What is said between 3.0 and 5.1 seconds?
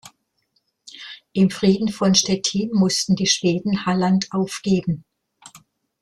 die Schweden Halland aufgeben.